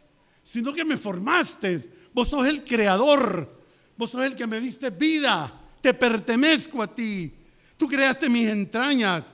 sino 0.43 0.73
que 0.73 0.85
me 0.85 0.97
formaste. 0.97 2.09
Vos 2.13 2.27
sos 2.27 2.45
el 2.49 2.65
creador, 2.65 3.56
vos 3.97 4.11
sos 4.11 4.23
el 4.23 4.37
que 4.37 4.47
me 4.47 4.61
diste 4.61 4.91
vida, 4.91 5.53
te 5.81 5.95
pertenezco 5.95 6.83
a 6.83 6.95
ti. 6.95 7.33
Tú 7.77 7.89
creaste 7.89 8.29
mis 8.29 8.49
entrañas, 8.49 9.25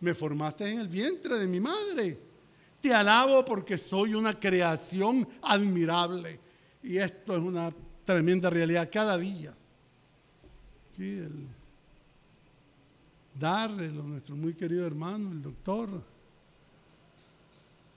me 0.00 0.14
formaste 0.14 0.70
en 0.70 0.80
el 0.80 0.88
vientre 0.88 1.38
de 1.38 1.46
mi 1.46 1.60
madre. 1.60 2.18
Te 2.80 2.92
alabo 2.92 3.44
porque 3.44 3.78
soy 3.78 4.14
una 4.14 4.38
creación 4.38 5.26
admirable. 5.42 6.38
Y 6.82 6.98
esto 6.98 7.34
es 7.34 7.40
una 7.40 7.72
tremenda 8.04 8.50
realidad 8.50 8.90
cada 8.92 9.16
día. 9.16 9.54
Aquí 10.92 11.10
el 11.10 11.48
Darrell, 13.34 14.06
nuestro 14.06 14.36
muy 14.36 14.54
querido 14.54 14.86
hermano, 14.86 15.32
el 15.32 15.42
doctor, 15.42 15.88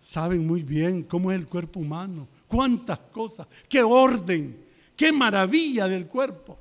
saben 0.02 0.48
muy 0.48 0.64
bien 0.64 1.04
cómo 1.04 1.32
es 1.32 1.38
el 1.38 1.48
cuerpo 1.48 1.82
humano, 1.82 2.28
cuántas 2.48 2.98
cosas, 3.12 3.48
qué 3.68 3.84
orden, 3.84 4.67
qué 4.98 5.14
maravilla 5.14 5.88
del 5.88 6.08
cuerpo. 6.08 6.58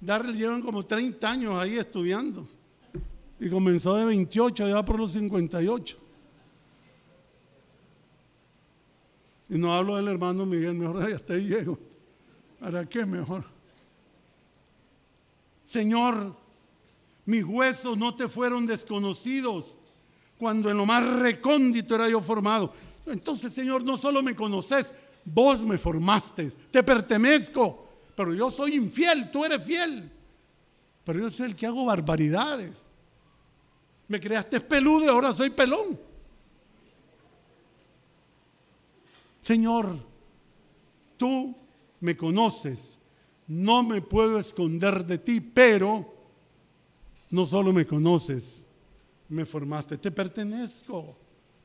Darrell 0.00 0.36
llevan 0.36 0.60
como 0.60 0.84
30 0.84 1.30
años 1.30 1.54
ahí 1.56 1.78
estudiando 1.78 2.46
y 3.40 3.48
comenzó 3.48 3.94
de 3.94 4.04
28, 4.04 4.68
ya 4.68 4.84
por 4.84 4.98
los 4.98 5.12
58. 5.12 5.96
Y 9.48 9.58
no 9.58 9.74
hablo 9.74 9.96
del 9.96 10.08
hermano 10.08 10.44
Miguel, 10.44 10.74
mejor 10.74 11.02
hasta 11.10 11.34
ahí 11.34 11.46
llego. 11.46 11.78
¿Para 12.60 12.86
qué 12.86 13.06
mejor? 13.06 13.44
Señor, 15.64 16.34
mis 17.26 17.44
huesos 17.44 17.96
no 17.96 18.14
te 18.14 18.28
fueron 18.28 18.66
desconocidos 18.66 19.66
cuando 20.38 20.70
en 20.70 20.76
lo 20.76 20.86
más 20.86 21.06
recóndito 21.20 21.94
era 21.94 22.08
yo 22.08 22.20
formado. 22.20 22.72
Entonces, 23.06 23.52
Señor, 23.52 23.84
no 23.84 23.96
solo 23.96 24.22
me 24.22 24.34
conoces, 24.34 24.92
vos 25.24 25.60
me 25.62 25.78
formaste, 25.78 26.50
te 26.70 26.82
pertenezco, 26.82 27.88
pero 28.16 28.34
yo 28.34 28.50
soy 28.50 28.74
infiel, 28.74 29.30
tú 29.30 29.44
eres 29.44 29.62
fiel. 29.62 30.10
Pero 31.04 31.20
yo 31.20 31.30
soy 31.30 31.46
el 31.46 31.56
que 31.56 31.66
hago 31.66 31.84
barbaridades. 31.84 32.72
Me 34.08 34.20
creaste 34.20 34.60
peludo 34.60 35.04
y 35.04 35.08
ahora 35.08 35.34
soy 35.34 35.50
pelón. 35.50 35.98
Señor, 39.42 39.98
tú 41.16 41.54
me 42.00 42.16
conoces, 42.16 42.96
no 43.46 43.82
me 43.82 44.00
puedo 44.00 44.38
esconder 44.38 45.04
de 45.04 45.18
ti, 45.18 45.40
pero 45.40 46.14
no 47.30 47.44
solo 47.44 47.72
me 47.72 47.86
conoces, 47.86 48.64
me 49.28 49.44
formaste, 49.44 49.98
te 49.98 50.10
pertenezco, 50.10 51.16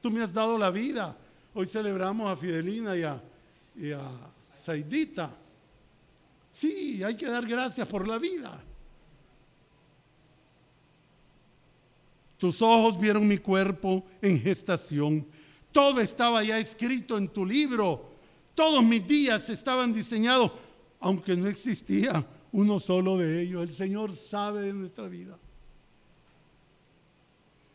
tú 0.02 0.12
me 0.12 0.22
has 0.22 0.34
dado 0.34 0.58
la 0.58 0.72
vida. 0.72 1.18
Hoy 1.54 1.68
celebramos 1.68 2.30
a 2.30 2.36
Fidelina 2.36 2.98
y 2.98 3.04
a, 3.04 3.22
y 3.80 3.92
a 3.92 4.02
Saidita. 4.60 5.36
Sí, 6.52 7.02
hay 7.04 7.16
que 7.16 7.28
dar 7.28 7.48
gracias 7.48 7.88
por 7.88 8.08
la 8.08 8.18
vida. 8.18 8.64
Tus 12.38 12.62
ojos 12.62 13.00
vieron 13.00 13.28
mi 13.28 13.38
cuerpo 13.38 14.06
en 14.22 14.40
gestación. 14.42 15.26
Todo 15.72 16.00
estaba 16.02 16.44
ya 16.44 16.58
escrito 16.58 17.18
en 17.18 17.28
tu 17.30 17.46
libro. 17.46 18.10
Todos 18.56 18.84
mis 18.84 19.06
días 19.06 19.50
estaban 19.50 19.94
diseñados, 19.94 20.52
aunque 21.00 21.36
no 21.36 21.48
existía 21.48 22.26
uno 22.52 22.80
solo 22.80 23.18
de 23.18 23.42
ellos. 23.42 23.64
El 23.64 23.72
Señor 23.72 24.16
sabe 24.16 24.62
de 24.64 24.74
nuestra 24.74 25.08
vida. 25.08 25.38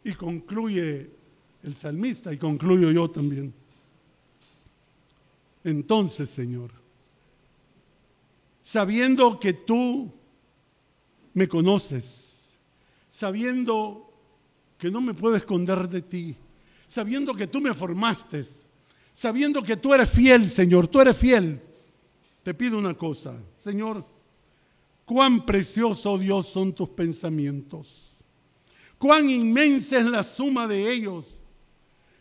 Y 0.03 0.13
concluye 0.13 1.11
el 1.63 1.75
salmista 1.75 2.33
y 2.33 2.37
concluyo 2.37 2.91
yo 2.91 3.11
también. 3.11 3.64
Entonces, 5.65 6.31
Señor, 6.31 6.71
sabiendo 8.63 9.41
que 9.41 9.53
tú 9.53 10.13
me 11.33 11.49
conoces, 11.49 12.59
sabiendo 13.09 14.13
que 14.79 14.91
no 14.91 15.01
me 15.01 15.15
puedo 15.15 15.35
esconder 15.37 15.89
de 15.89 16.03
ti, 16.03 16.37
sabiendo 16.87 17.35
que 17.35 17.47
tú 17.47 17.61
me 17.61 17.75
formaste, 17.75 18.47
sabiendo 19.15 19.63
que 19.63 19.77
tú 19.77 19.95
eres 19.95 20.11
fiel, 20.11 20.49
Señor, 20.49 20.87
tú 20.87 21.01
eres 21.01 21.17
fiel, 21.17 21.61
te 22.43 22.53
pido 22.55 22.79
una 22.79 22.95
cosa, 22.95 23.35
Señor, 23.59 24.05
cuán 25.07 25.47
precioso, 25.47 26.19
Dios, 26.19 26.47
son 26.47 26.75
tus 26.75 26.91
pensamientos 26.91 28.15
cuán 29.05 29.29
inmensa 29.29 29.99
es 29.99 30.07
la 30.07 30.23
suma 30.23 30.67
de 30.67 30.91
ellos. 30.91 31.27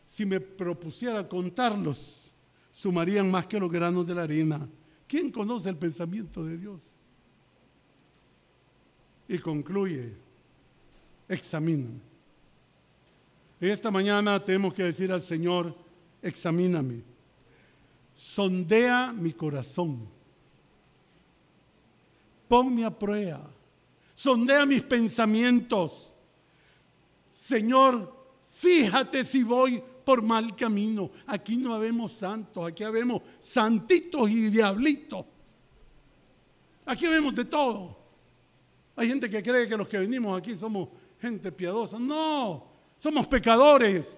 Si 0.05 0.25
me 0.25 0.41
propusiera 0.41 1.25
contarlos, 1.25 2.22
sumarían 2.73 3.29
más 3.31 3.45
que 3.45 3.59
los 3.59 3.71
granos 3.71 4.05
de 4.07 4.15
la 4.15 4.23
arena. 4.23 4.67
¿Quién 5.07 5.31
conoce 5.31 5.69
el 5.69 5.77
pensamiento 5.77 6.43
de 6.43 6.57
Dios? 6.57 6.81
Y 9.27 9.37
concluye, 9.37 10.13
examíname. 11.29 12.01
Esta 13.61 13.89
mañana 13.89 14.43
tenemos 14.43 14.73
que 14.73 14.83
decir 14.83 15.11
al 15.11 15.21
Señor, 15.21 15.73
examíname. 16.21 17.01
Sondea 18.17 19.13
mi 19.13 19.31
corazón. 19.31 20.07
Ponme 22.49 22.83
a 22.83 22.91
prueba. 22.91 23.49
Sondea 24.13 24.65
mis 24.65 24.81
pensamientos 24.81 26.13
Señor, 27.43 28.09
fíjate 28.53 29.25
si 29.25 29.43
voy 29.43 29.83
por 30.03 30.21
mal 30.21 30.55
camino. 30.55 31.11
Aquí 31.27 31.57
no 31.57 31.73
habemos 31.73 32.13
santos, 32.13 32.67
aquí 32.67 32.83
habemos 32.83 33.21
santitos 33.39 34.29
y 34.29 34.49
diablitos. 34.49 35.25
Aquí 36.85 37.07
vemos 37.07 37.33
de 37.35 37.45
todo. 37.45 37.97
Hay 38.95 39.07
gente 39.07 39.29
que 39.29 39.41
cree 39.41 39.67
que 39.67 39.77
los 39.77 39.87
que 39.87 39.99
venimos 39.99 40.37
aquí 40.37 40.55
somos 40.55 40.89
gente 41.19 41.51
piadosa. 41.51 41.97
No, 41.99 42.67
somos 42.97 43.27
pecadores 43.27 44.17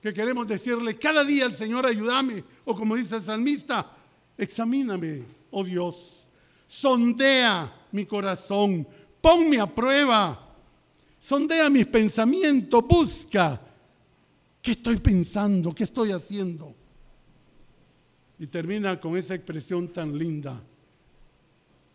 que 0.00 0.12
queremos 0.12 0.46
decirle 0.46 0.98
cada 0.98 1.24
día 1.24 1.44
al 1.44 1.52
Señor, 1.52 1.86
ayúdame. 1.86 2.42
O 2.64 2.74
como 2.74 2.96
dice 2.96 3.16
el 3.16 3.22
salmista, 3.22 3.90
examíname, 4.36 5.24
oh 5.50 5.62
Dios. 5.62 6.28
Sondea 6.66 7.72
mi 7.92 8.06
corazón, 8.06 8.86
ponme 9.20 9.60
a 9.60 9.66
prueba 9.66 10.46
sondea 11.26 11.68
mis 11.68 11.86
pensamientos, 11.86 12.86
busca 12.86 13.60
qué 14.66 14.72
estoy 14.72 14.96
pensando, 14.96 15.72
qué 15.72 15.84
estoy 15.84 16.10
haciendo. 16.10 16.74
Y 18.36 18.48
termina 18.48 18.98
con 18.98 19.16
esa 19.16 19.36
expresión 19.36 19.86
tan 19.92 20.18
linda 20.18 20.60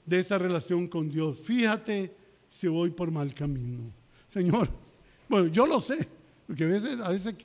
de 0.05 0.19
esa 0.21 0.37
relación 0.37 0.87
con 0.87 1.09
Dios. 1.09 1.37
Fíjate 1.41 2.15
si 2.49 2.69
voy 2.69 2.91
por 2.91 3.11
mal 3.11 3.33
camino. 3.33 3.91
Señor, 4.25 4.69
bueno, 5.27 5.47
yo 5.49 5.67
lo 5.67 5.81
sé, 5.81 6.07
porque 6.47 6.63
a 6.63 6.67
veces, 6.67 6.99
a 7.01 7.09
veces 7.09 7.35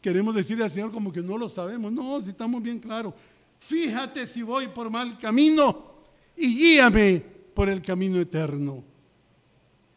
queremos 0.00 0.32
decirle 0.32 0.62
al 0.62 0.70
Señor 0.70 0.92
como 0.92 1.10
que 1.10 1.22
no 1.22 1.36
lo 1.36 1.48
sabemos. 1.48 1.90
No, 1.90 2.22
si 2.22 2.30
estamos 2.30 2.62
bien 2.62 2.78
claros. 2.78 3.14
Fíjate 3.58 4.28
si 4.28 4.42
voy 4.42 4.68
por 4.68 4.88
mal 4.90 5.18
camino 5.18 6.04
y 6.36 6.56
guíame 6.56 7.20
por 7.52 7.68
el 7.68 7.82
camino 7.82 8.20
eterno. 8.20 8.84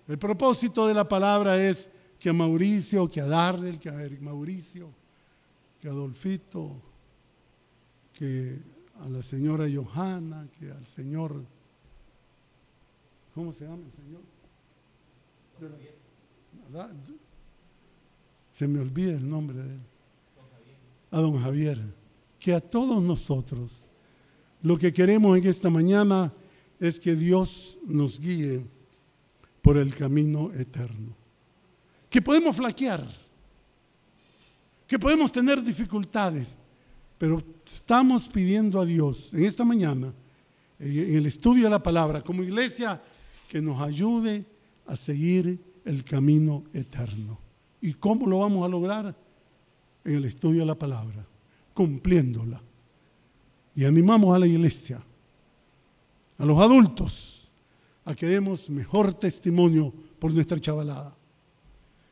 El 0.08 0.18
propósito 0.18 0.88
de 0.88 0.96
la 0.96 1.08
palabra 1.08 1.56
es 1.64 1.88
que 2.26 2.30
a 2.32 2.34
Mauricio, 2.34 3.08
que 3.08 3.22
a 3.22 3.28
Darrell, 3.28 3.78
que 3.78 3.88
a 3.88 4.02
Eric 4.02 4.20
Mauricio, 4.20 4.90
que 5.80 5.88
a 5.88 5.92
Adolfito, 5.92 6.72
que 8.18 8.58
a 9.00 9.08
la 9.08 9.22
señora 9.22 9.68
Johanna, 9.72 10.48
que 10.58 10.72
al 10.72 10.88
señor, 10.88 11.40
¿cómo 13.36 13.54
se 13.54 13.66
llama 13.66 13.84
el 13.86 13.92
señor? 13.92 14.22
Se 18.56 18.68
me 18.68 18.80
olvida 18.80 19.12
el 19.12 19.30
nombre 19.30 19.58
de 19.60 19.70
él. 19.70 19.80
A 21.12 21.22
don 21.22 21.40
Javier. 21.40 21.80
Que 22.40 22.56
a 22.56 22.60
todos 22.60 23.04
nosotros 23.04 23.70
lo 24.64 24.80
que 24.80 24.92
queremos 24.92 25.38
en 25.38 25.46
esta 25.46 25.70
mañana 25.70 26.34
es 26.80 27.00
que 27.00 27.16
Dios 27.16 27.78
nos 27.86 28.20
guíe 28.20 28.66
por 29.62 29.78
el 29.78 29.94
camino 29.94 30.52
eterno. 30.56 31.25
Que 32.16 32.22
podemos 32.22 32.56
flaquear, 32.56 33.06
que 34.88 34.98
podemos 34.98 35.34
tener 35.34 35.62
dificultades, 35.62 36.48
pero 37.18 37.44
estamos 37.66 38.30
pidiendo 38.30 38.80
a 38.80 38.86
Dios 38.86 39.34
en 39.34 39.44
esta 39.44 39.66
mañana, 39.66 40.14
en 40.80 41.14
el 41.18 41.26
estudio 41.26 41.66
de 41.66 41.72
la 41.72 41.84
palabra, 41.84 42.22
como 42.22 42.42
iglesia, 42.42 43.04
que 43.50 43.62
nos 43.62 43.82
ayude 43.82 44.46
a 44.88 44.96
seguir 44.96 45.60
el 45.84 46.06
camino 46.06 46.64
eterno. 46.72 47.38
¿Y 47.82 47.96
cómo 47.96 48.28
lo 48.28 48.40
vamos 48.40 48.64
a 48.64 48.70
lograr? 48.70 49.14
En 50.06 50.16
el 50.16 50.24
estudio 50.24 50.62
de 50.62 50.68
la 50.68 50.76
palabra, 50.76 51.28
cumpliéndola. 51.74 52.62
Y 53.76 53.84
animamos 53.84 54.34
a 54.34 54.40
la 54.40 54.48
iglesia, 54.48 55.04
a 56.38 56.46
los 56.46 56.58
adultos, 56.60 57.52
a 58.06 58.16
que 58.16 58.26
demos 58.26 58.70
mejor 58.70 59.14
testimonio 59.14 59.94
por 60.18 60.34
nuestra 60.34 60.58
chavalada. 60.62 61.14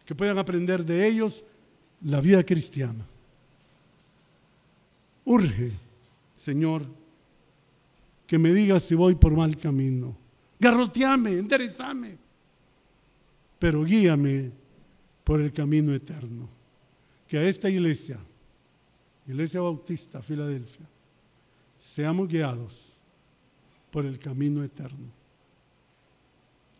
Que 0.05 0.15
puedan 0.15 0.37
aprender 0.37 0.83
de 0.83 1.07
ellos 1.07 1.43
la 2.03 2.19
vida 2.19 2.43
cristiana. 2.43 3.05
Urge, 5.25 5.71
Señor, 6.35 6.85
que 8.27 8.37
me 8.37 8.53
digas 8.53 8.83
si 8.83 8.95
voy 8.95 9.15
por 9.15 9.33
mal 9.33 9.57
camino. 9.57 10.15
Garroteame, 10.59 11.37
enderezame, 11.37 12.17
pero 13.59 13.83
guíame 13.83 14.51
por 15.23 15.41
el 15.41 15.51
camino 15.51 15.93
eterno. 15.93 16.49
Que 17.27 17.37
a 17.37 17.43
esta 17.43 17.69
iglesia, 17.69 18.19
Iglesia 19.27 19.61
Bautista, 19.61 20.21
Filadelfia, 20.21 20.85
seamos 21.79 22.27
guiados 22.27 22.93
por 23.91 24.05
el 24.05 24.19
camino 24.19 24.63
eterno. 24.63 25.07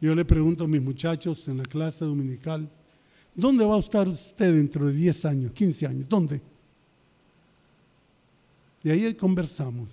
Yo 0.02 0.14
le 0.14 0.26
pregunto 0.26 0.66
a 0.66 0.68
mis 0.68 0.82
muchachos 0.82 1.48
en 1.48 1.58
la 1.58 1.64
clase 1.64 2.04
dominical, 2.04 2.70
¿dónde 3.36 3.66
va 3.66 3.76
a 3.76 3.80
estar 3.80 4.08
usted 4.08 4.54
dentro 4.54 4.88
de 4.88 4.94
10 4.94 5.26
años, 5.26 5.52
15 5.54 5.88
años? 5.88 6.10
¿Dónde? 6.10 6.42
Y 8.84 8.90
ahí 8.90 9.14
conversamos. 9.14 9.90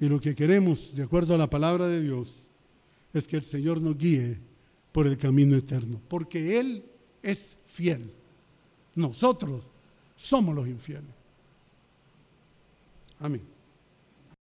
Y 0.00 0.08
lo 0.08 0.20
que 0.20 0.34
queremos, 0.34 0.94
de 0.94 1.02
acuerdo 1.02 1.34
a 1.34 1.38
la 1.38 1.50
palabra 1.50 1.88
de 1.88 2.00
Dios, 2.00 2.32
es 3.12 3.26
que 3.26 3.36
el 3.36 3.44
Señor 3.44 3.80
nos 3.80 3.98
guíe 3.98 4.38
por 4.92 5.06
el 5.06 5.16
camino 5.18 5.56
eterno, 5.56 6.00
porque 6.08 6.58
Él 6.58 6.84
es 7.22 7.56
fiel. 7.66 8.10
Nosotros 8.94 9.64
somos 10.16 10.54
los 10.54 10.68
infieles. 10.68 11.10
Amén. 13.18 13.57